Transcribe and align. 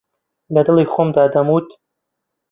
لەدڵی 0.53 0.85
خۆمدا 0.93 1.23
دەموت 1.33 1.67